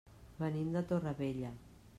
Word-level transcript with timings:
Venim 0.39 0.73
de 0.77 0.83
Torrevella. 0.93 1.55